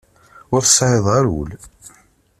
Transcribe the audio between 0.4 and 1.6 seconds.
Ur tesɛiḍ ara ul.